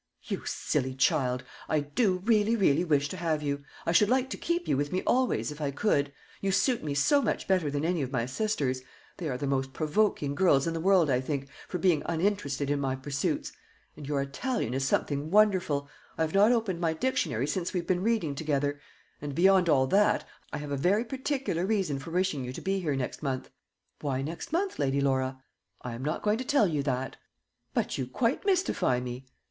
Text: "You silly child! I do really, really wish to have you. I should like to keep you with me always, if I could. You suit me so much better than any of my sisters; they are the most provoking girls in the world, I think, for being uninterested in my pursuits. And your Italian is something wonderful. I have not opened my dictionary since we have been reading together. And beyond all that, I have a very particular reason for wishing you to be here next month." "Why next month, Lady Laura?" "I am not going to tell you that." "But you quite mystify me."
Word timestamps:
"You 0.23 0.41
silly 0.45 0.95
child! 0.95 1.43
I 1.69 1.81
do 1.81 2.23
really, 2.25 2.55
really 2.55 2.83
wish 2.83 3.07
to 3.09 3.17
have 3.17 3.43
you. 3.43 3.63
I 3.85 3.91
should 3.91 4.09
like 4.09 4.31
to 4.31 4.35
keep 4.37 4.67
you 4.67 4.75
with 4.75 4.91
me 4.91 5.03
always, 5.05 5.51
if 5.51 5.61
I 5.61 5.69
could. 5.69 6.11
You 6.41 6.51
suit 6.51 6.83
me 6.83 6.95
so 6.95 7.21
much 7.21 7.47
better 7.47 7.69
than 7.69 7.85
any 7.85 8.01
of 8.01 8.11
my 8.11 8.25
sisters; 8.25 8.81
they 9.17 9.29
are 9.29 9.37
the 9.37 9.45
most 9.45 9.73
provoking 9.73 10.33
girls 10.33 10.65
in 10.65 10.73
the 10.73 10.79
world, 10.79 11.11
I 11.11 11.21
think, 11.21 11.49
for 11.67 11.77
being 11.77 12.01
uninterested 12.07 12.71
in 12.71 12.79
my 12.79 12.95
pursuits. 12.95 13.51
And 13.95 14.07
your 14.07 14.23
Italian 14.23 14.73
is 14.73 14.83
something 14.83 15.29
wonderful. 15.29 15.87
I 16.17 16.23
have 16.23 16.33
not 16.33 16.51
opened 16.51 16.79
my 16.81 16.93
dictionary 16.93 17.45
since 17.45 17.71
we 17.71 17.79
have 17.79 17.85
been 17.85 18.01
reading 18.01 18.33
together. 18.33 18.79
And 19.21 19.35
beyond 19.35 19.69
all 19.69 19.85
that, 19.85 20.27
I 20.51 20.57
have 20.57 20.71
a 20.71 20.77
very 20.77 21.05
particular 21.05 21.63
reason 21.63 21.99
for 21.99 22.09
wishing 22.09 22.43
you 22.43 22.51
to 22.53 22.61
be 22.61 22.79
here 22.79 22.95
next 22.95 23.21
month." 23.21 23.51
"Why 23.99 24.23
next 24.23 24.51
month, 24.51 24.79
Lady 24.79 24.99
Laura?" 24.99 25.43
"I 25.83 25.93
am 25.93 26.03
not 26.03 26.23
going 26.23 26.39
to 26.39 26.43
tell 26.43 26.67
you 26.67 26.81
that." 26.81 27.17
"But 27.75 27.99
you 27.99 28.07
quite 28.07 28.43
mystify 28.47 28.99
me." 28.99 29.27